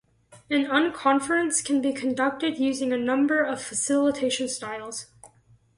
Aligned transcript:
An 0.49 0.65
unconference 0.65 1.63
can 1.63 1.79
be 1.79 1.93
conducted 1.93 2.57
using 2.57 2.91
a 2.91 2.97
number 2.97 3.43
of 3.43 3.61
facilitation 3.61 4.47
styles. 4.49 5.05